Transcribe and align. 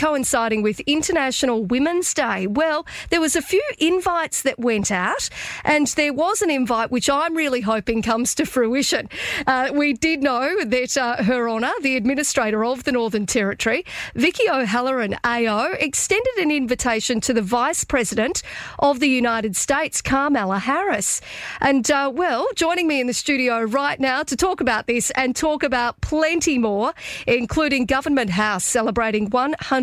coinciding 0.00 0.62
with 0.62 0.80
International 0.80 1.62
Women's 1.62 2.14
Day. 2.14 2.46
Well, 2.46 2.86
there 3.10 3.20
was 3.20 3.36
a 3.36 3.42
few 3.42 3.62
invites 3.78 4.40
that 4.42 4.58
went 4.58 4.90
out, 4.90 5.28
and 5.62 5.86
there 5.88 6.14
was 6.14 6.40
an 6.40 6.50
invite 6.50 6.90
which 6.90 7.10
I'm 7.10 7.36
really 7.36 7.60
hoping 7.60 8.00
comes 8.00 8.34
to 8.36 8.46
fruition. 8.46 9.10
Uh, 9.46 9.70
we 9.74 9.92
did 9.92 10.22
know 10.22 10.64
that 10.64 10.96
uh, 10.96 11.22
Her 11.22 11.50
Honour, 11.50 11.72
the 11.82 11.96
Administrator 11.96 12.64
of 12.64 12.84
the 12.84 12.92
Northern 12.92 13.26
Territory, 13.26 13.84
Vicky 14.14 14.48
O'Halloran 14.48 15.18
AO, 15.22 15.72
extended 15.78 16.34
an 16.38 16.50
invitation 16.50 17.20
to 17.20 17.34
the 17.34 17.42
Vice 17.42 17.84
President 17.84 18.42
of 18.78 19.00
the 19.00 19.08
United 19.08 19.54
States, 19.54 20.00
Kamala 20.00 20.60
Harris. 20.60 21.20
And, 21.60 21.90
uh, 21.90 22.10
well, 22.14 22.48
joining 22.54 22.88
me 22.88 23.02
in 23.02 23.06
the 23.06 23.12
studio 23.12 23.64
right 23.64 24.00
now 24.00 24.22
to 24.22 24.34
talk 24.34 24.62
about 24.62 24.86
this 24.86 25.10
and 25.10 25.36
talk 25.36 25.62
about 25.62 26.00
plenty 26.00 26.56
more, 26.56 26.94
including 27.26 27.84
Government 27.84 28.30
House 28.30 28.64
celebrating 28.64 29.28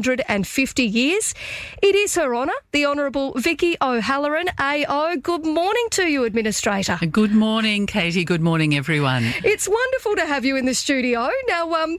150 0.08 0.84
years, 0.84 1.34
it 1.82 1.94
is 1.94 2.16
Her 2.16 2.34
Honour, 2.34 2.54
the 2.72 2.86
Honourable 2.86 3.34
Vicky 3.36 3.76
O'Halloran 3.82 4.48
AO. 4.58 5.18
Good 5.18 5.46
morning 5.46 5.88
to 5.92 6.08
you, 6.08 6.24
Administrator. 6.24 6.98
Good 7.12 7.34
morning, 7.34 7.88
Katie. 7.88 8.24
Good 8.24 8.42
morning, 8.42 8.74
everyone. 8.74 9.26
It's 9.44 9.68
wonderful 9.68 10.16
to 10.16 10.26
have 10.26 10.46
you 10.46 10.56
in 10.56 10.66
the 10.66 10.74
studio. 10.74 11.30
Now, 11.50 11.74
um, 11.74 11.98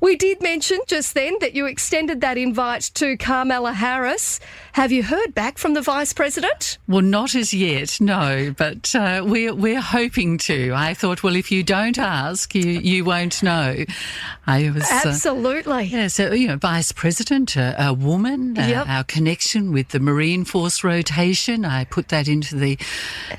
we 0.00 0.14
did 0.14 0.40
mention 0.40 0.78
just 0.86 1.14
then 1.14 1.36
that 1.40 1.54
you 1.56 1.66
extended 1.66 2.20
that 2.20 2.38
invite 2.38 2.82
to 2.94 3.16
Kamala 3.16 3.72
Harris. 3.72 4.38
Have 4.78 4.92
you 4.92 5.02
heard 5.02 5.34
back 5.34 5.58
from 5.58 5.74
the 5.74 5.82
Vice 5.82 6.12
President? 6.12 6.78
Well, 6.86 7.02
not 7.02 7.34
as 7.34 7.52
yet, 7.52 8.00
no, 8.00 8.54
but 8.56 8.94
uh, 8.94 9.24
we're, 9.26 9.52
we're 9.52 9.80
hoping 9.80 10.38
to. 10.38 10.72
I 10.72 10.94
thought, 10.94 11.24
well, 11.24 11.34
if 11.34 11.50
you 11.50 11.64
don't 11.64 11.98
ask, 11.98 12.54
you, 12.54 12.62
you 12.62 13.04
won't 13.04 13.42
know. 13.42 13.84
I 14.46 14.70
was 14.70 14.84
uh, 14.84 15.02
Absolutely. 15.06 15.72
Uh, 15.72 15.78
yeah, 15.80 16.06
so, 16.06 16.32
you 16.32 16.46
know, 16.46 16.56
Vice 16.56 16.92
President, 16.92 17.56
a, 17.56 17.88
a 17.88 17.92
woman, 17.92 18.54
yep. 18.54 18.86
uh, 18.86 18.90
our 18.90 19.02
connection 19.02 19.72
with 19.72 19.88
the 19.88 19.98
Marine 19.98 20.44
Force 20.44 20.84
rotation, 20.84 21.64
I 21.64 21.82
put 21.82 22.10
that 22.10 22.28
into 22.28 22.54
the 22.54 22.78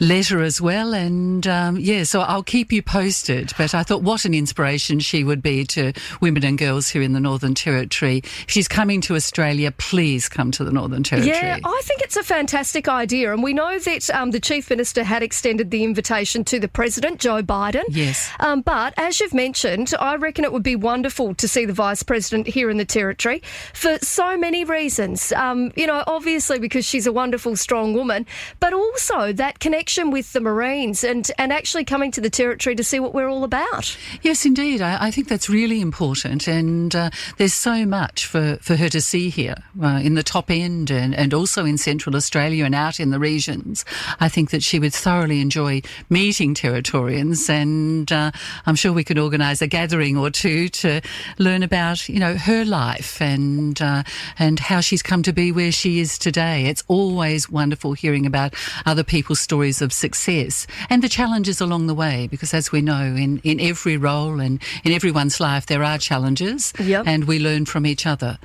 letter 0.01 0.41
as 0.41 0.59
well. 0.59 0.93
And 0.93 1.47
um, 1.47 1.77
yeah, 1.77 2.03
so 2.03 2.19
I'll 2.19 2.43
keep 2.43 2.73
you 2.73 2.81
posted. 2.81 3.53
But 3.57 3.73
I 3.73 3.83
thought, 3.83 4.03
what 4.03 4.25
an 4.25 4.33
inspiration 4.33 4.99
she 4.99 5.23
would 5.23 5.41
be 5.41 5.63
to 5.67 5.93
women 6.19 6.43
and 6.43 6.57
girls 6.57 6.89
here 6.89 7.01
in 7.01 7.13
the 7.13 7.21
Northern 7.21 7.55
Territory. 7.55 8.17
If 8.17 8.45
she's 8.49 8.67
coming 8.67 8.99
to 9.01 9.15
Australia, 9.15 9.71
please 9.71 10.27
come 10.27 10.51
to 10.51 10.65
the 10.65 10.71
Northern 10.73 11.03
Territory. 11.03 11.28
Yeah, 11.29 11.59
I 11.63 11.81
think 11.83 12.01
it's 12.01 12.17
a 12.17 12.23
fantastic 12.23 12.87
idea. 12.87 13.33
And 13.33 13.43
we 13.43 13.53
know 13.53 13.79
that 13.79 14.09
um, 14.11 14.31
the 14.31 14.39
Chief 14.39 14.69
Minister 14.69 15.03
had 15.03 15.23
extended 15.23 15.71
the 15.71 15.83
invitation 15.83 16.43
to 16.45 16.59
the 16.59 16.67
President, 16.67 17.19
Joe 17.19 17.41
Biden. 17.41 17.83
Yes. 17.89 18.29
Um, 18.39 18.61
but 18.61 18.93
as 18.97 19.19
you've 19.19 19.33
mentioned, 19.33 19.93
I 19.99 20.15
reckon 20.15 20.43
it 20.43 20.53
would 20.53 20.63
be 20.63 20.75
wonderful 20.75 21.33
to 21.35 21.47
see 21.47 21.65
the 21.65 21.73
Vice 21.73 22.03
President 22.03 22.47
here 22.47 22.69
in 22.69 22.77
the 22.77 22.85
Territory 22.85 23.41
for 23.73 23.97
so 23.99 24.37
many 24.37 24.63
reasons. 24.63 25.31
Um, 25.33 25.71
you 25.75 25.87
know, 25.87 26.03
obviously 26.07 26.59
because 26.59 26.85
she's 26.85 27.07
a 27.07 27.11
wonderful, 27.11 27.55
strong 27.55 27.93
woman, 27.93 28.25
but 28.59 28.73
also 28.73 29.33
that 29.33 29.59
connection 29.59 30.11
with 30.11 30.33
the 30.33 30.41
Marines 30.41 31.03
and, 31.03 31.29
and 31.37 31.53
actually 31.53 31.85
coming 31.85 32.11
to 32.11 32.21
the 32.21 32.29
Territory 32.29 32.75
to 32.75 32.83
see 32.83 32.99
what 32.99 33.13
we're 33.13 33.29
all 33.29 33.43
about. 33.43 33.97
Yes, 34.21 34.45
indeed. 34.45 34.81
I, 34.81 35.07
I 35.07 35.11
think 35.11 35.27
that's 35.27 35.49
really 35.49 35.81
important. 35.81 36.47
And 36.47 36.95
uh, 36.95 37.09
there's 37.37 37.53
so 37.53 37.85
much 37.85 38.25
for, 38.25 38.57
for 38.61 38.75
her 38.75 38.89
to 38.89 39.01
see 39.01 39.29
here 39.29 39.55
uh, 39.81 39.99
in 40.03 40.15
the 40.15 40.23
top 40.23 40.49
end 40.49 40.91
and, 40.91 41.13
and 41.19 41.33
also 41.33 41.65
in 41.65 41.77
Central 41.77 42.15
Australia 42.15 42.65
and 42.65 42.73
out 42.73 42.99
in 42.99 43.11
the 43.11 43.19
regions. 43.19 43.85
I 44.19 44.29
think 44.29 44.49
that 44.51 44.63
she 44.63 44.79
would 44.79 44.93
thoroughly 44.93 45.41
enjoy 45.41 45.81
meeting 46.09 46.55
Territorians, 46.55 47.49
and 47.49 48.11
uh, 48.11 48.31
I'm 48.65 48.75
sure 48.75 48.93
we 48.93 49.03
could 49.03 49.19
organise 49.19 49.61
a 49.61 49.67
gathering 49.67 50.17
or 50.17 50.29
two 50.31 50.69
to 50.69 51.01
learn 51.37 51.61
about, 51.61 52.07
you 52.07 52.19
know, 52.19 52.35
her 52.35 52.63
life 52.63 53.21
and 53.21 53.79
uh, 53.81 54.03
and 54.37 54.59
how 54.59 54.79
she's 54.79 55.03
come 55.03 55.21
to 55.23 55.33
be 55.33 55.51
where 55.51 55.71
she 55.71 55.99
is 55.99 56.17
today. 56.17 56.65
It's 56.65 56.83
always 56.87 57.49
wonderful 57.49 57.93
hearing 57.93 58.25
about 58.25 58.53
other 58.85 59.03
people's 59.03 59.41
stories 59.41 59.81
of 59.81 59.91
success 59.91 60.65
and 60.89 61.03
the 61.03 61.09
challenges 61.09 61.61
along 61.61 61.87
the 61.87 61.93
way, 61.93 62.27
because 62.31 62.53
as 62.53 62.71
we 62.71 62.81
know, 62.81 63.15
in 63.15 63.39
in 63.43 63.59
every 63.59 63.97
role 63.97 64.39
and 64.39 64.61
in 64.83 64.93
everyone's 64.93 65.39
life, 65.39 65.65
there 65.65 65.83
are 65.83 65.97
challenges, 65.97 66.73
yep. 66.79 67.05
and 67.05 67.25
we 67.25 67.39
learn 67.39 67.65
from 67.65 67.85
each 67.85 68.05
other. 68.05 68.39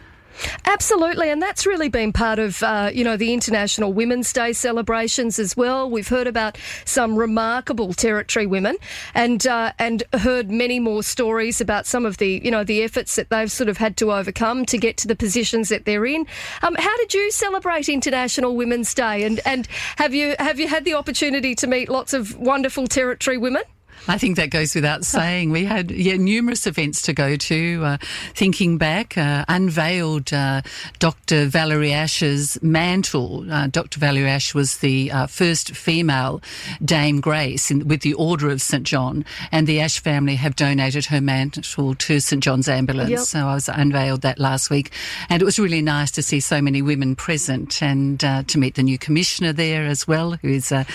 Absolutely, 0.67 1.31
and 1.31 1.41
that's 1.41 1.67
really 1.67 1.89
been 1.89 2.12
part 2.12 2.39
of 2.39 2.62
uh, 2.62 2.91
you 2.93 3.05
know 3.05 3.17
the 3.17 3.33
International 3.33 3.93
Women's 3.93 4.33
Day 4.33 4.53
celebrations 4.53 5.39
as 5.39 5.56
well. 5.56 5.91
We've 5.91 6.09
heard 6.09 6.27
about 6.27 6.59
some 6.84 7.17
remarkable 7.17 7.93
territory 7.93 8.47
women, 8.47 8.77
and 9.15 9.47
uh, 9.47 9.73
and 9.78 10.03
heard 10.15 10.50
many 10.50 10.81
more 10.81 11.03
stories 11.03 11.61
about 11.61 11.87
some 11.87 12.05
of 12.06 12.19
the 12.19 12.41
you 12.44 12.50
know 12.50 12.65
the 12.65 12.83
efforts 12.83 13.17
that 13.17 13.31
they've 13.31 13.50
sort 13.50 13.69
of 13.69 13.78
had 13.78 13.97
to 13.99 14.12
overcome 14.12 14.65
to 14.67 14.78
get 14.78 14.97
to 14.99 15.09
the 15.09 15.17
positions 15.17 15.69
that 15.69 15.84
they're 15.84 16.06
in. 16.06 16.27
Um, 16.62 16.75
how 16.77 16.97
did 16.97 17.15
you 17.15 17.31
celebrate 17.31 17.89
International 17.89 18.56
Women's 18.56 18.93
Day, 18.94 19.25
and 19.25 19.41
and 19.44 19.67
have 19.97 20.15
you 20.15 20.34
have 20.39 20.59
you 20.59 20.69
had 20.69 20.84
the 20.84 20.94
opportunity 20.94 21.55
to 21.56 21.67
meet 21.67 21.89
lots 21.89 22.12
of 22.12 22.37
wonderful 22.39 22.87
territory 22.87 23.39
women? 23.39 23.62
I 24.06 24.19
think 24.19 24.37
that 24.37 24.50
goes 24.50 24.75
without 24.75 25.05
saying. 25.15 25.50
We 25.50 25.65
had 25.65 25.91
yeah, 25.91 26.16
numerous 26.16 26.66
events 26.66 27.03
to 27.03 27.12
go 27.12 27.37
to. 27.37 27.84
Uh, 27.84 27.97
thinking 28.34 28.78
back, 28.78 29.16
uh, 29.16 29.44
unveiled 29.49 30.32
uh, 30.32 30.62
Dr. 30.99 31.47
Valerie 31.47 31.91
Asche's 31.91 32.62
mantle. 32.62 33.50
Uh, 33.50 33.66
Dr. 33.69 33.99
Valerie 33.99 34.28
Asche 34.28 34.55
was 34.55 34.78
the 34.78 35.10
uh, 35.10 35.27
first 35.27 35.75
female 35.75 36.43
Dame 36.84 37.21
Grace 37.21 37.71
in, 37.71 37.88
with 37.88 38.03
the 38.03 38.15
Order 38.15 38.50
of 38.50 38.60
St 38.60 38.84
John, 38.84 39.25
and 39.50 39.66
the 39.66 39.78
Asche 39.78 40.00
family 40.00 40.34
have 40.37 40.56
donated 40.56 41.06
her 41.06 41.21
mantle 41.21 41.94
to 41.94 42.21
St 42.21 42.43
John's 42.43 42.69
Ambulance. 42.69 43.11
Yep. 43.11 43.21
So 43.21 43.38
I 43.41 43.55
was 43.55 43.69
unveiled 43.69 44.22
that 44.22 44.38
last 44.38 44.71
week, 44.71 44.93
and 45.28 45.41
it 45.41 45.44
was 45.44 45.59
really 45.59 45.82
nice 45.82 46.11
to 46.12 46.22
see 46.22 46.41
so 46.41 46.61
many 46.61 46.82
women 46.82 47.16
present 47.16 47.82
and 47.82 48.22
uh, 48.22 48.43
to 48.44 48.59
meet 48.59 48.75
the 48.75 48.82
new 48.82 48.99
commissioner 48.99 49.53
there 49.53 49.87
as 49.87 50.06
well, 50.06 50.32
who 50.43 50.49
is 50.49 50.72
a, 50.72 50.87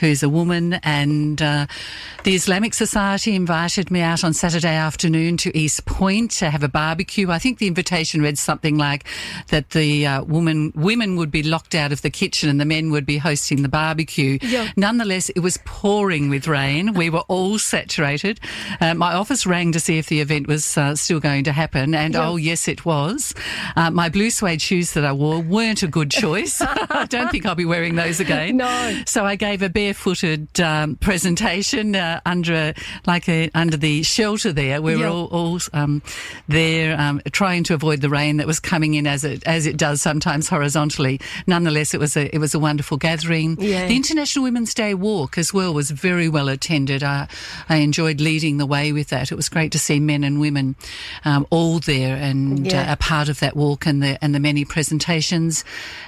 who 0.00 0.06
is 0.06 0.22
a 0.22 0.28
woman, 0.28 0.74
and 0.82 1.38
the 1.38 2.34
Islamic 2.46 2.74
Society 2.74 3.34
invited 3.34 3.90
me 3.90 4.02
out 4.02 4.22
on 4.22 4.32
Saturday 4.32 4.76
afternoon 4.76 5.36
to 5.38 5.58
East 5.58 5.84
Point 5.84 6.30
to 6.30 6.48
have 6.48 6.62
a 6.62 6.68
barbecue. 6.68 7.28
I 7.28 7.40
think 7.40 7.58
the 7.58 7.66
invitation 7.66 8.22
read 8.22 8.38
something 8.38 8.78
like 8.78 9.04
that 9.48 9.70
the 9.70 10.06
uh, 10.06 10.22
woman 10.22 10.72
women 10.76 11.16
would 11.16 11.32
be 11.32 11.42
locked 11.42 11.74
out 11.74 11.90
of 11.90 12.02
the 12.02 12.08
kitchen 12.08 12.48
and 12.48 12.60
the 12.60 12.64
men 12.64 12.92
would 12.92 13.04
be 13.04 13.18
hosting 13.18 13.62
the 13.62 13.68
barbecue. 13.68 14.38
Yeah. 14.42 14.70
Nonetheless, 14.76 15.28
it 15.30 15.40
was 15.40 15.58
pouring 15.64 16.30
with 16.30 16.46
rain. 16.46 16.94
We 16.94 17.10
were 17.10 17.24
all 17.26 17.58
saturated. 17.58 18.38
Uh, 18.80 18.94
my 18.94 19.12
office 19.14 19.44
rang 19.44 19.72
to 19.72 19.80
see 19.80 19.98
if 19.98 20.06
the 20.06 20.20
event 20.20 20.46
was 20.46 20.78
uh, 20.78 20.94
still 20.94 21.18
going 21.18 21.42
to 21.44 21.52
happen, 21.52 21.96
and 21.96 22.14
yeah. 22.14 22.28
oh 22.28 22.36
yes, 22.36 22.68
it 22.68 22.84
was. 22.84 23.34
Uh, 23.74 23.90
my 23.90 24.08
blue 24.08 24.30
suede 24.30 24.62
shoes 24.62 24.92
that 24.92 25.04
I 25.04 25.10
wore 25.10 25.40
weren't 25.40 25.82
a 25.82 25.88
good 25.88 26.12
choice. 26.12 26.60
I 26.90 27.06
don't 27.06 27.32
think 27.32 27.44
I'll 27.44 27.56
be 27.56 27.64
wearing 27.64 27.96
those 27.96 28.20
again. 28.20 28.58
No. 28.58 29.02
So 29.04 29.24
I 29.24 29.34
gave 29.34 29.62
a 29.62 29.68
barefooted 29.68 30.60
um, 30.60 30.94
presentation 30.94 31.96
uh, 31.96 32.20
under 32.36 32.54
a, 32.54 32.74
like 33.06 33.28
a, 33.28 33.50
under 33.54 33.76
the 33.76 34.02
shelter 34.02 34.52
there. 34.52 34.82
We 34.82 34.96
were 34.96 35.06
all, 35.06 35.26
all 35.26 35.58
um, 35.72 36.02
there 36.48 36.98
um, 37.00 37.20
trying 37.32 37.64
to 37.64 37.74
avoid 37.74 38.00
the 38.00 38.10
rain 38.10 38.36
that 38.36 38.46
was 38.46 38.60
coming 38.60 38.94
in 38.94 39.06
as 39.06 39.24
it 39.24 39.42
as 39.46 39.66
it 39.66 39.76
does 39.76 40.02
sometimes 40.02 40.48
horizontally. 40.48 41.20
Nonetheless, 41.46 41.94
it 41.94 42.00
was 42.00 42.16
a 42.16 42.34
it 42.34 42.38
was 42.38 42.54
a 42.54 42.58
wonderful 42.58 42.98
gathering. 42.98 43.56
Yeah. 43.60 43.86
The 43.86 43.96
International 43.96 44.42
Women's 44.44 44.74
Day 44.74 44.94
walk 44.94 45.38
as 45.38 45.54
well 45.54 45.72
was 45.72 45.90
very 45.90 46.28
well 46.28 46.48
attended. 46.48 47.02
I, 47.02 47.28
I 47.68 47.76
enjoyed 47.76 48.20
leading 48.20 48.58
the 48.58 48.66
way 48.66 48.92
with 48.92 49.08
that. 49.08 49.32
It 49.32 49.36
was 49.36 49.48
great 49.48 49.72
to 49.72 49.78
see 49.78 50.00
men 50.00 50.24
and 50.24 50.40
women 50.40 50.76
um, 51.24 51.46
all 51.50 51.78
there 51.80 52.16
and 52.16 52.66
yeah. 52.66 52.90
uh, 52.90 52.92
a 52.92 52.96
part 52.96 53.28
of 53.28 53.40
that 53.40 53.56
walk 53.56 53.86
and 53.86 54.02
the 54.02 54.22
and 54.22 54.34
the 54.34 54.40
many 54.40 54.64
presentations. 54.64 55.64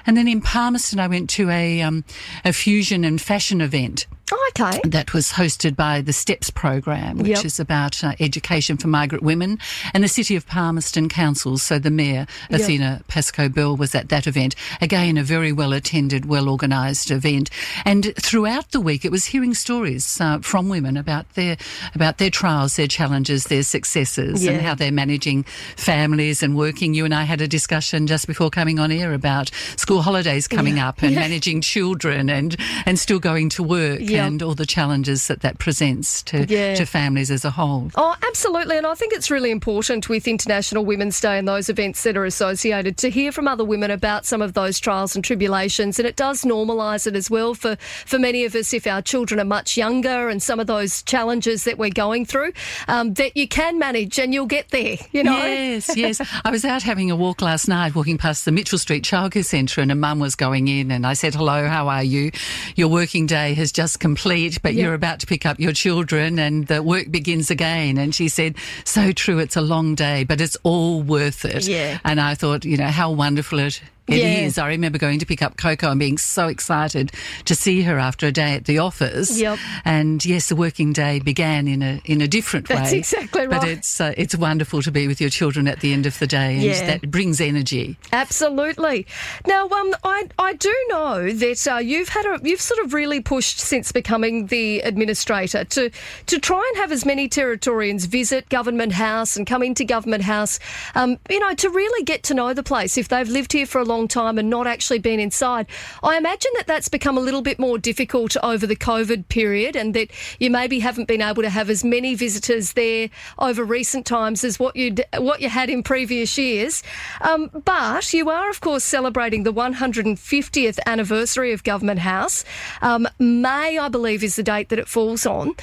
And 0.06 0.16
then 0.16 0.28
in 0.28 0.40
Palmerston, 0.40 1.00
I 1.00 1.06
went 1.06 1.30
to 1.30 1.48
a 1.50 1.80
um, 1.82 2.04
a 2.44 2.52
fusion 2.52 3.04
and 3.04 3.20
fashion 3.20 3.60
event. 3.60 4.06
Oh, 4.30 4.50
okay. 4.50 4.80
That 4.84 5.14
was 5.14 5.32
hosted 5.32 5.74
by 5.74 6.00
the 6.00 6.12
STEPS 6.12 6.50
program, 6.50 7.18
which 7.18 7.28
yep. 7.28 7.44
is 7.44 7.58
about 7.58 8.02
uh, 8.04 8.14
education 8.20 8.76
for 8.76 8.88
migrant 8.88 9.24
women, 9.24 9.58
and 9.94 10.04
the 10.04 10.08
City 10.08 10.36
of 10.36 10.46
Palmerston 10.46 11.08
Council. 11.08 11.56
So 11.56 11.78
the 11.78 11.90
Mayor, 11.90 12.26
yep. 12.50 12.60
Athina 12.60 13.06
Pascoe 13.08 13.48
Bell, 13.48 13.76
was 13.76 13.94
at 13.94 14.10
that 14.10 14.26
event. 14.26 14.54
Again, 14.80 15.16
a 15.16 15.22
very 15.22 15.52
well 15.52 15.72
attended, 15.72 16.26
well 16.26 16.48
organised 16.48 17.10
event. 17.10 17.50
And 17.84 18.14
throughout 18.16 18.72
the 18.72 18.80
week, 18.80 19.04
it 19.04 19.12
was 19.12 19.24
hearing 19.24 19.54
stories 19.54 20.20
uh, 20.20 20.40
from 20.40 20.68
women 20.68 20.96
about 20.96 21.32
their 21.34 21.56
about 21.94 22.18
their 22.18 22.30
trials, 22.30 22.76
their 22.76 22.86
challenges, 22.86 23.44
their 23.44 23.62
successes, 23.62 24.44
yeah. 24.44 24.52
and 24.52 24.62
how 24.62 24.74
they're 24.74 24.92
managing 24.92 25.44
families 25.76 26.42
and 26.42 26.56
working. 26.56 26.92
You 26.92 27.04
and 27.04 27.14
I 27.14 27.22
had 27.22 27.40
a 27.40 27.48
discussion 27.48 28.06
just 28.06 28.26
before 28.26 28.50
coming 28.50 28.78
on 28.78 28.92
air 28.92 29.14
about 29.14 29.50
school 29.76 30.02
holidays 30.02 30.48
coming 30.48 30.76
yeah. 30.76 30.88
up 30.88 31.02
and 31.02 31.12
yeah. 31.12 31.20
managing 31.20 31.60
children 31.62 32.28
and 32.28 32.56
and 32.84 32.98
still 32.98 33.18
going 33.18 33.48
to 33.50 33.62
work 33.62 34.00
And 34.26 34.42
all 34.42 34.54
the 34.54 34.66
challenges 34.66 35.28
that 35.28 35.40
that 35.40 35.58
presents 35.58 36.22
to, 36.24 36.44
Yeah. 36.48 36.74
to 36.74 36.84
families 36.86 37.30
as 37.30 37.44
a 37.44 37.50
whole. 37.50 37.90
Oh, 37.96 38.14
absolutely. 38.26 38.76
And 38.76 38.86
I 38.86 38.94
think 38.94 39.12
it's 39.12 39.30
really 39.30 39.50
important 39.50 40.08
with 40.08 40.26
International 40.28 40.84
Women's 40.84 41.20
Day 41.20 41.38
and 41.38 41.46
those 41.46 41.68
events 41.68 42.02
that 42.02 42.16
are 42.16 42.24
associated 42.24 42.96
to 42.98 43.10
hear 43.10 43.32
from 43.32 43.48
other 43.48 43.64
women 43.64 43.90
about 43.90 44.26
some 44.26 44.42
of 44.42 44.54
those 44.54 44.78
trials 44.80 45.14
and 45.14 45.24
tribulations. 45.24 45.98
And 45.98 46.06
it 46.08 46.16
does 46.16 46.42
normalise 46.42 47.06
it 47.06 47.16
as 47.16 47.30
well 47.30 47.54
for, 47.54 47.76
for 48.06 48.18
many 48.18 48.44
of 48.44 48.54
us 48.54 48.72
if 48.72 48.86
our 48.86 49.02
children 49.02 49.40
are 49.40 49.44
much 49.44 49.76
younger 49.76 50.28
and 50.28 50.42
some 50.42 50.60
of 50.60 50.66
those 50.66 51.02
challenges 51.02 51.64
that 51.64 51.78
we're 51.78 51.90
going 51.90 52.24
through 52.24 52.52
um, 52.88 53.14
that 53.14 53.36
you 53.36 53.46
can 53.48 53.78
manage 53.78 54.18
and 54.18 54.32
you'll 54.34 54.46
get 54.46 54.68
there, 54.70 54.96
you 55.12 55.22
know? 55.24 55.36
Yes, 55.36 55.90
yes. 55.96 56.20
I 56.44 56.50
was 56.50 56.64
out 56.64 56.82
having 56.82 57.10
a 57.10 57.16
walk 57.16 57.40
last 57.42 57.68
night, 57.68 57.94
walking 57.94 58.18
past 58.18 58.44
the 58.44 58.52
Mitchell 58.52 58.78
Street 58.78 59.04
Childcare 59.04 59.44
Centre, 59.44 59.80
and 59.80 59.90
a 59.92 59.94
mum 59.94 60.18
was 60.18 60.34
going 60.34 60.68
in, 60.68 60.90
and 60.90 61.06
I 61.06 61.14
said, 61.14 61.34
"Hello, 61.34 61.66
how 61.66 61.88
are 61.88 62.02
you? 62.02 62.30
Your 62.76 62.88
working 62.88 63.26
day 63.26 63.54
has 63.54 63.72
just 63.72 64.00
complete, 64.08 64.54
but 64.62 64.72
Yeah. 64.72 64.84
you're 64.84 64.94
about 65.02 65.18
to 65.20 65.26
pick 65.26 65.44
up 65.50 65.56
your 65.60 65.72
children, 65.84 66.38
and 66.38 66.66
the 66.66 66.80
work 66.82 67.06
begins 67.10 67.50
again." 67.50 67.98
And 67.98 68.14
she 68.14 68.28
said, 68.28 68.52
"So 68.84 69.12
true. 69.12 69.38
It's 69.38 69.56
a 69.56 69.60
long 69.74 69.94
day, 69.94 70.24
but 70.24 70.40
it's 70.40 70.56
all 70.62 71.02
worth 71.02 71.44
it." 71.44 71.68
Yeah. 71.68 71.98
And 72.04 72.18
I 72.20 72.34
thought, 72.34 72.64
you 72.64 72.76
know, 72.76 72.92
how 73.00 73.10
wonderful 73.10 73.58
it. 73.58 73.80
It 74.08 74.16
is. 74.44 74.56
Yeah. 74.56 74.64
I 74.64 74.68
remember 74.68 74.98
going 74.98 75.18
to 75.20 75.26
pick 75.26 75.42
up 75.42 75.56
Coco 75.56 75.90
and 75.90 75.98
being 76.00 76.18
so 76.18 76.48
excited 76.48 77.12
to 77.44 77.54
see 77.54 77.82
her 77.82 77.98
after 77.98 78.26
a 78.26 78.32
day 78.32 78.54
at 78.54 78.64
the 78.64 78.78
office. 78.78 79.38
Yep. 79.38 79.58
And 79.84 80.24
yes, 80.24 80.48
the 80.48 80.56
working 80.56 80.92
day 80.92 81.20
began 81.20 81.68
in 81.68 81.82
a 81.82 82.00
in 82.04 82.20
a 82.20 82.28
different 82.28 82.68
That's 82.68 82.92
way. 82.92 82.98
exactly 82.98 83.46
But 83.46 83.64
it's 83.64 84.00
uh, 84.00 84.14
it's 84.16 84.36
wonderful 84.36 84.82
to 84.82 84.90
be 84.90 85.06
with 85.08 85.20
your 85.20 85.30
children 85.30 85.68
at 85.68 85.80
the 85.80 85.92
end 85.92 86.06
of 86.06 86.18
the 86.18 86.26
day, 86.26 86.54
and 86.54 86.62
Yeah. 86.62 86.86
that 86.86 87.10
brings 87.10 87.40
energy. 87.40 87.96
Absolutely. 88.12 89.06
Now, 89.46 89.68
um, 89.68 89.94
I 90.04 90.28
I 90.38 90.52
do 90.54 90.74
know 90.88 91.30
that 91.32 91.66
uh, 91.66 91.76
you've 91.78 92.08
had 92.08 92.24
a 92.26 92.38
you've 92.42 92.60
sort 92.60 92.80
of 92.84 92.94
really 92.94 93.20
pushed 93.20 93.58
since 93.58 93.90
becoming 93.92 94.46
the 94.46 94.80
administrator 94.80 95.64
to 95.64 95.90
to 96.26 96.38
try 96.38 96.64
and 96.72 96.76
have 96.80 96.92
as 96.92 97.04
many 97.04 97.28
Territorians 97.28 98.06
visit 98.06 98.48
Government 98.48 98.92
House 98.92 99.36
and 99.36 99.46
come 99.46 99.62
into 99.62 99.84
Government 99.84 100.22
House, 100.22 100.58
um, 100.94 101.18
you 101.28 101.40
know, 101.40 101.54
to 101.54 101.68
really 101.70 102.04
get 102.04 102.22
to 102.24 102.34
know 102.34 102.54
the 102.54 102.62
place 102.62 102.96
if 102.96 103.08
they've 103.08 103.28
lived 103.28 103.52
here 103.52 103.66
for 103.66 103.80
a 103.80 103.84
long 103.84 103.97
time 104.06 104.38
and 104.38 104.48
not 104.48 104.66
actually 104.66 104.98
been 105.00 105.18
inside. 105.18 105.66
I 106.02 106.16
imagine 106.16 106.52
that 106.56 106.66
that's 106.66 106.88
become 106.88 107.18
a 107.18 107.20
little 107.20 107.42
bit 107.42 107.58
more 107.58 107.78
difficult 107.78 108.36
over 108.42 108.66
the 108.66 108.76
COVID 108.76 109.28
period, 109.28 109.74
and 109.74 109.94
that 109.94 110.10
you 110.38 110.50
maybe 110.50 110.78
haven't 110.78 111.08
been 111.08 111.22
able 111.22 111.42
to 111.42 111.50
have 111.50 111.70
as 111.70 111.82
many 111.82 112.14
visitors 112.14 112.74
there 112.74 113.10
over 113.38 113.64
recent 113.64 114.06
times 114.06 114.44
as 114.44 114.60
what 114.60 114.76
you 114.76 114.94
what 115.16 115.40
you 115.40 115.48
had 115.48 115.70
in 115.70 115.82
previous 115.82 116.38
years. 116.38 116.82
Um, 117.22 117.50
but 117.64 118.12
you 118.12 118.30
are, 118.30 118.50
of 118.50 118.60
course, 118.60 118.84
celebrating 118.84 119.42
the 119.42 119.52
150th 119.52 120.78
anniversary 120.86 121.52
of 121.52 121.64
Government 121.64 122.00
House. 122.00 122.44
Um, 122.82 123.08
May, 123.18 123.78
I 123.78 123.88
believe, 123.88 124.22
is 124.22 124.36
the 124.36 124.42
date 124.42 124.68
that 124.68 124.78
it 124.78 124.88
falls 124.88 125.26
on. 125.26 125.54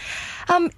Um, 0.49 0.71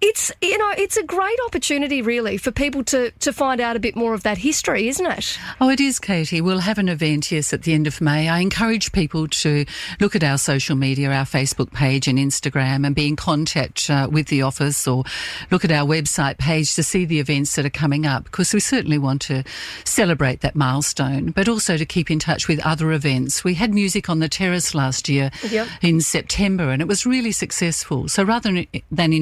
it's 0.00 0.30
you 0.42 0.58
know 0.58 0.70
it's 0.76 0.96
a 0.96 1.02
great 1.02 1.38
opportunity 1.46 2.02
really 2.02 2.36
for 2.36 2.50
people 2.50 2.84
to 2.84 3.10
to 3.20 3.32
find 3.32 3.60
out 3.60 3.74
a 3.76 3.78
bit 3.80 3.96
more 3.96 4.12
of 4.14 4.22
that 4.24 4.38
history, 4.38 4.88
isn't 4.88 5.06
it? 5.06 5.38
Oh, 5.60 5.70
it 5.70 5.80
is, 5.80 5.98
Katie. 5.98 6.40
We'll 6.40 6.58
have 6.58 6.78
an 6.78 6.88
event, 6.88 7.30
yes, 7.32 7.52
at 7.52 7.62
the 7.62 7.72
end 7.72 7.86
of 7.86 8.00
May. 8.00 8.28
I 8.28 8.40
encourage 8.40 8.92
people 8.92 9.28
to 9.28 9.64
look 10.00 10.14
at 10.14 10.22
our 10.22 10.36
social 10.38 10.76
media, 10.76 11.10
our 11.10 11.24
Facebook 11.24 11.72
page 11.72 12.06
and 12.08 12.18
Instagram, 12.18 12.84
and 12.86 12.94
be 12.94 13.06
in 13.08 13.16
contact 13.16 13.88
uh, 13.88 14.08
with 14.10 14.26
the 14.28 14.42
office 14.42 14.86
or 14.86 15.04
look 15.50 15.64
at 15.64 15.70
our 15.72 15.86
website 15.86 16.38
page 16.38 16.74
to 16.74 16.82
see 16.82 17.04
the 17.04 17.20
events 17.20 17.54
that 17.56 17.64
are 17.64 17.70
coming 17.70 18.04
up 18.06 18.24
because 18.24 18.52
we 18.52 18.60
certainly 18.60 18.98
want 18.98 19.22
to 19.22 19.42
celebrate 19.84 20.40
that 20.40 20.54
milestone, 20.54 21.30
but 21.30 21.48
also 21.48 21.76
to 21.76 21.86
keep 21.86 22.10
in 22.10 22.18
touch 22.18 22.46
with 22.48 22.60
other 22.60 22.92
events. 22.92 23.42
We 23.44 23.54
had 23.54 23.72
music 23.72 24.10
on 24.10 24.18
the 24.18 24.28
terrace 24.28 24.74
last 24.74 25.08
year 25.08 25.30
Yep. 25.48 25.68
in 25.82 26.00
September 26.00 26.70
and 26.70 26.82
it 26.82 26.88
was 26.88 27.06
really 27.06 27.32
successful. 27.32 28.08
So 28.08 28.22
rather 28.22 28.52
than- 28.52 28.66
than 28.90 29.12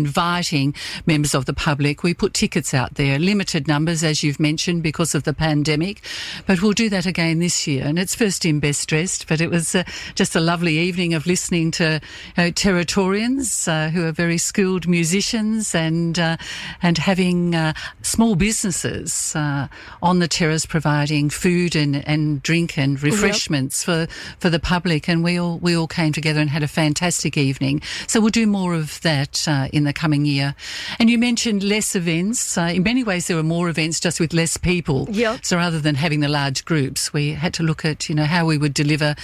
inviting 0.63 0.75
members 1.07 1.35
of 1.35 1.47
the 1.47 1.53
public, 1.53 2.03
we 2.03 2.15
put 2.15 2.35
tickets 2.35 2.75
out 2.75 2.95
there, 2.95 3.19
limited 3.19 3.69
numbers, 3.69 4.03
as 4.05 4.23
you've 4.23 4.41
mentioned, 4.41 4.83
because 4.83 5.15
of 5.15 5.25
the 5.25 5.33
pandemic. 5.33 6.01
But 6.47 6.63
we'll 6.63 6.73
do 6.73 6.89
that 6.91 7.07
again 7.07 7.39
this 7.39 7.67
year. 7.67 7.85
And 7.85 7.99
it's 7.99 8.15
first 8.15 8.45
in, 8.45 8.61
best 8.61 8.89
dressed. 8.89 9.29
But 9.29 9.41
it 9.41 9.51
was 9.51 9.75
uh, 9.75 9.85
just 10.15 10.37
a 10.37 10.41
lovely 10.41 10.79
evening 10.79 11.15
of 11.15 11.27
listening 11.27 11.71
to 11.73 12.01
know, 12.37 12.51
Territorians 12.51 13.69
uh, 13.69 13.91
who 13.91 14.07
are 14.07 14.13
very 14.13 14.39
skilled 14.39 14.87
musicians 14.87 15.75
and, 15.75 16.19
uh, 16.19 16.37
and 16.83 16.99
having 16.99 17.55
uh, 17.55 17.73
small 18.03 18.35
businesses 18.35 19.35
uh, 19.35 19.69
on 20.03 20.19
the 20.19 20.29
terrace 20.29 20.67
providing 20.67 21.31
food 21.31 21.77
and, 21.77 22.07
and 22.09 22.43
drink 22.43 22.79
and 22.79 23.03
refreshments 23.03 23.85
for, 23.85 24.07
for 24.39 24.51
the 24.51 24.61
public. 24.61 25.09
And 25.09 25.25
we 25.25 25.39
all, 25.39 25.59
we 25.59 25.77
all 25.77 25.89
came 25.89 26.13
together 26.13 26.41
and 26.41 26.51
had 26.51 26.63
a 26.63 26.69
fantastic 26.69 27.37
evening. 27.37 27.83
So 28.07 28.21
we'll 28.21 28.31
do 28.31 28.47
more 28.47 28.75
of 28.75 29.01
that 29.03 29.47
uh, 29.49 29.69
in 29.73 29.85
the 29.85 29.93
coming 29.93 30.25
year. 30.25 30.52
And 30.99 31.11
you 31.11 31.19
mentioned 31.19 31.63
less 31.63 31.95
events. 31.95 32.57
Uh, 32.57 32.73
in 32.75 32.83
many 32.83 33.05
ways, 33.05 33.27
there 33.27 33.37
were 33.37 33.43
more 33.43 33.69
events 33.69 34.01
just 34.01 34.21
with 34.21 34.33
less 34.33 34.57
people. 34.57 35.09
Yep. 35.11 35.45
So 35.45 35.57
rather 35.57 35.81
than 35.81 35.95
having 35.95 36.21
the 36.21 36.29
large 36.29 36.65
groups, 36.65 37.13
we 37.13 37.33
had 37.33 37.55
to 37.55 37.63
look 37.63 37.85
at, 37.85 38.09
you 38.09 38.15
know, 38.15 38.25
how 38.25 38.47
we 38.47 38.59
would 38.59 38.75
deliver 38.75 39.15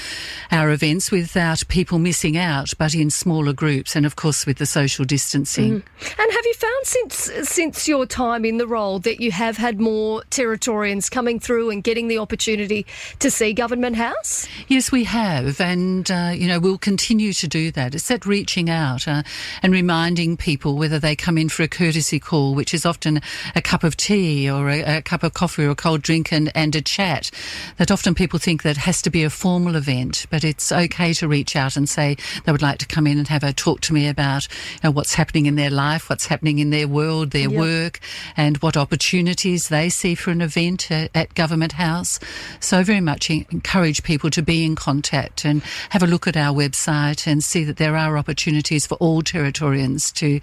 our 0.50 0.70
events 0.70 1.10
without 1.10 1.66
people 1.68 1.98
missing 1.98 2.36
out, 2.36 2.72
but 2.78 2.94
in 2.94 3.10
smaller 3.10 3.52
groups 3.52 3.96
and 3.96 4.06
of 4.06 4.16
course 4.16 4.46
with 4.46 4.58
the 4.58 4.66
social 4.66 5.04
distancing. 5.04 5.82
And 6.18 6.32
have 6.32 6.46
you 6.46 6.54
found 6.54 6.86
since 6.86 7.30
since 7.48 7.88
your 7.88 8.06
time 8.06 8.44
in 8.44 8.58
the 8.58 8.66
role 8.66 8.98
that 9.00 9.20
you 9.20 9.30
have 9.32 9.56
had 9.56 9.80
more 9.80 10.22
Territorians 10.30 11.10
coming 11.10 11.38
through 11.40 11.70
and 11.70 11.82
getting 11.82 12.08
the 12.08 12.18
opportunity 12.18 12.86
to 13.18 13.30
see 13.30 13.52
Government 13.52 13.96
House? 13.96 14.48
Yes, 14.68 14.90
we 14.90 15.04
have, 15.04 15.60
and 15.60 16.10
uh, 16.10 16.32
you 16.34 16.48
know 16.48 16.58
we'll 16.58 16.78
continue 16.78 17.32
to 17.34 17.48
do 17.48 17.70
that. 17.72 17.94
It's 17.94 18.08
that 18.08 18.26
reaching 18.26 18.70
out 18.70 19.06
uh, 19.06 19.22
and 19.62 19.72
reminding 19.72 20.36
people 20.36 20.76
whether 20.76 20.98
they 20.98 21.16
come 21.18 21.36
in 21.36 21.48
for 21.48 21.62
a 21.62 21.68
courtesy 21.68 22.18
call, 22.18 22.54
which 22.54 22.72
is 22.72 22.86
often 22.86 23.20
a 23.54 23.62
cup 23.62 23.84
of 23.84 23.96
tea 23.96 24.48
or 24.50 24.70
a, 24.70 24.98
a 24.98 25.02
cup 25.02 25.22
of 25.22 25.34
coffee 25.34 25.64
or 25.64 25.70
a 25.70 25.74
cold 25.74 26.02
drink 26.02 26.32
and, 26.32 26.50
and 26.54 26.74
a 26.76 26.80
chat. 26.80 27.30
That 27.76 27.90
often 27.90 28.14
people 28.14 28.38
think 28.38 28.62
that 28.62 28.76
has 28.78 29.02
to 29.02 29.10
be 29.10 29.24
a 29.24 29.30
formal 29.30 29.76
event, 29.76 30.26
but 30.30 30.44
it's 30.44 30.72
okay 30.72 31.12
to 31.14 31.28
reach 31.28 31.56
out 31.56 31.76
and 31.76 31.88
say 31.88 32.16
they 32.44 32.52
would 32.52 32.62
like 32.62 32.78
to 32.78 32.86
come 32.86 33.06
in 33.06 33.18
and 33.18 33.28
have 33.28 33.42
a 33.42 33.52
talk 33.52 33.80
to 33.82 33.92
me 33.92 34.08
about 34.08 34.48
you 34.74 34.80
know, 34.84 34.90
what's 34.90 35.14
happening 35.14 35.46
in 35.46 35.56
their 35.56 35.70
life, 35.70 36.08
what's 36.08 36.26
happening 36.26 36.58
in 36.58 36.70
their 36.70 36.88
world, 36.88 37.30
their 37.30 37.48
Yep. 37.48 37.58
work, 37.58 38.00
and 38.36 38.58
what 38.58 38.76
opportunities 38.76 39.68
they 39.68 39.88
see 39.88 40.14
for 40.14 40.30
an 40.30 40.40
event 40.40 40.90
at, 40.90 41.10
at 41.14 41.34
Government 41.34 41.72
House. 41.72 42.20
So 42.60 42.78
I 42.78 42.82
very 42.82 43.00
much 43.00 43.30
encourage 43.30 44.02
people 44.02 44.30
to 44.30 44.42
be 44.42 44.64
in 44.64 44.76
contact 44.76 45.44
and 45.44 45.62
have 45.90 46.02
a 46.02 46.06
look 46.06 46.26
at 46.26 46.36
our 46.36 46.54
website 46.54 47.26
and 47.26 47.42
see 47.42 47.64
that 47.64 47.76
there 47.78 47.96
are 47.96 48.18
opportunities 48.18 48.86
for 48.86 48.96
all 48.96 49.22
Territorians 49.22 50.12
to 50.14 50.40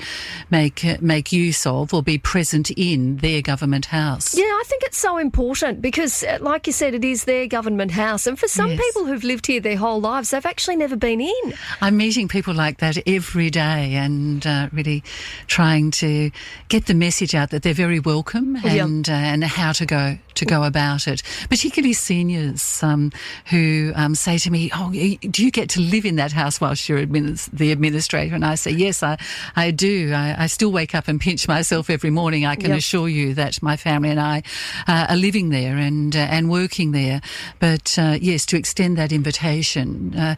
make 0.66 1.02
make 1.02 1.32
use 1.32 1.66
of 1.66 1.94
or 1.94 2.02
be 2.02 2.18
present 2.18 2.72
in 2.72 3.18
their 3.18 3.42
Government 3.42 3.86
House. 3.88 4.36
Yeah, 4.36 4.44
I 4.44 4.64
think 4.66 4.84
it's 4.84 4.98
so 4.98 5.18
important 5.18 5.82
because, 5.82 6.24
uh, 6.24 6.38
like 6.42 6.66
you 6.68 6.74
said, 6.74 6.94
it 6.94 7.04
is 7.06 7.26
their 7.26 7.48
government 7.48 7.92
house. 7.92 8.26
And 8.28 8.38
for 8.40 8.48
some 8.48 8.70
Yes. 8.72 8.80
people 8.86 9.06
who've 9.06 9.24
lived 9.24 9.46
here 9.48 9.60
their 9.62 9.78
whole 9.78 10.02
lives, 10.02 10.32
they've 10.32 10.46
actually 10.46 10.78
never 10.78 10.96
been 10.96 11.22
in. 11.22 11.54
I'm 11.82 11.98
meeting 11.98 12.28
people 12.28 12.54
like 12.54 12.78
that 12.80 12.98
every 13.08 13.50
day 13.50 13.94
and 13.96 14.46
uh, 14.46 14.70
really 14.72 15.04
trying 15.48 15.92
to 15.92 16.32
get 16.70 16.86
the 16.88 16.94
message 16.94 17.36
out 17.36 17.50
that 17.52 17.62
they're 17.64 17.74
very 17.74 18.00
welcome 18.00 18.58
Yeah. 18.64 18.86
and 18.86 19.08
uh, 19.10 19.14
and 19.14 19.44
how 19.44 19.72
to 19.74 19.86
go 19.86 20.18
to 20.36 20.46
go 20.46 20.64
about 20.64 21.08
it. 21.08 21.22
Particularly 21.50 21.94
seniors 21.94 22.82
um, 22.84 23.12
who 23.50 23.92
um, 23.96 24.16
say 24.16 24.38
to 24.38 24.52
me, 24.52 24.70
"Oh, 24.76 24.92
do 24.92 25.44
you 25.44 25.52
get 25.52 25.70
to 25.72 25.82
live 25.82 26.06
in 26.06 26.16
that 26.18 26.32
house 26.32 26.62
whilst 26.62 26.88
you're 26.88 27.00
adminis- 27.06 27.50
the 27.52 27.72
administrator?" 27.72 28.36
And 28.36 28.46
I 28.46 28.56
say, 28.56 28.72
"Yes, 28.72 29.02
I 29.04 29.18
I 29.56 29.72
do. 29.72 30.14
I, 30.14 30.44
I 30.44 30.48
still 30.48 30.72
wake 30.72 30.94
up 30.96 31.08
and 31.08 31.20
pinch 31.20 31.48
myself 31.48 31.90
every 31.90 32.10
morning. 32.10 32.46
I 32.46 32.56
can 32.56 32.70
Yep. 32.70 32.78
assure 32.78 33.10
you 33.10 33.34
that 33.36 33.62
my 33.62 33.78
family 33.78 34.10
and 34.10 34.20
I 34.20 34.44
uh, 34.88 35.08
are 35.10 35.16
living 35.18 35.50
there 35.50 35.78
and 35.78 36.16
uh, 36.16 36.20
and 36.20 36.50
working 36.50 36.92
there. 36.92 37.22
But 37.60 37.98
uh, 37.98 38.18
yes, 38.22 38.46
to 38.48 38.58
extend 38.58 38.98
that 38.98 39.12
invitation, 39.12 40.14
uh, 40.16 40.36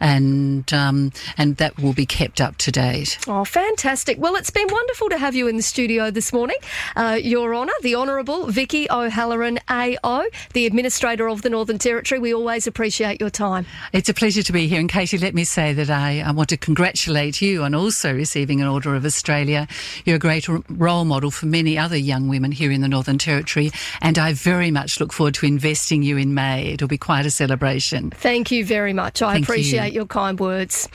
and 0.00 0.72
um, 0.72 1.12
and 1.38 1.56
that 1.58 1.78
will 1.78 1.92
be 1.92 2.06
kept 2.06 2.40
up 2.40 2.56
to 2.58 2.72
date. 2.72 3.18
Oh, 3.28 3.44
fantastic. 3.44 4.18
Well, 4.18 4.31
it's 4.36 4.50
been 4.50 4.66
wonderful 4.70 5.08
to 5.10 5.18
have 5.18 5.34
you 5.34 5.46
in 5.48 5.56
the 5.56 5.62
studio 5.62 6.10
this 6.10 6.32
morning. 6.32 6.56
Uh, 6.96 7.18
Your 7.22 7.54
Honour, 7.54 7.72
the 7.82 7.94
Honourable 7.96 8.46
Vicky 8.46 8.90
O'Halloran 8.90 9.58
AO, 9.68 10.24
the 10.52 10.66
Administrator 10.66 11.28
of 11.28 11.42
the 11.42 11.50
Northern 11.50 11.78
Territory. 11.78 12.18
We 12.18 12.34
always 12.34 12.66
appreciate 12.66 13.20
your 13.20 13.30
time. 13.30 13.66
It's 13.92 14.08
a 14.08 14.14
pleasure 14.14 14.42
to 14.42 14.52
be 14.52 14.68
here. 14.68 14.80
And 14.80 14.88
Katie, 14.88 15.18
let 15.18 15.34
me 15.34 15.44
say 15.44 15.72
that 15.74 15.90
I, 15.90 16.20
I 16.20 16.30
want 16.32 16.48
to 16.50 16.56
congratulate 16.56 17.40
you 17.42 17.62
on 17.62 17.74
also 17.74 18.14
receiving 18.14 18.60
an 18.60 18.66
Order 18.68 18.94
of 18.94 19.04
Australia. 19.04 19.66
You're 20.04 20.16
a 20.16 20.20
great 20.20 20.48
r- 20.48 20.62
role 20.68 21.04
model 21.04 21.30
for 21.30 21.46
many 21.46 21.76
other 21.76 21.96
young 21.96 22.28
women 22.28 22.52
here 22.52 22.70
in 22.70 22.80
the 22.80 22.88
Northern 22.88 23.18
Territory, 23.18 23.70
and 24.00 24.18
I 24.18 24.32
very 24.32 24.70
much 24.70 25.00
look 25.00 25.12
forward 25.12 25.34
to 25.34 25.46
investing 25.46 26.02
you 26.02 26.16
in 26.16 26.34
May. 26.34 26.72
It'll 26.72 26.88
be 26.88 26.98
quite 26.98 27.26
a 27.26 27.30
celebration. 27.30 28.10
Thank 28.10 28.50
you 28.50 28.64
very 28.64 28.92
much. 28.92 29.22
I 29.22 29.34
Thank 29.34 29.48
you. 29.48 29.52
appreciate 29.52 29.92
your 29.92 30.06
kind 30.06 30.38
words. 30.40 30.88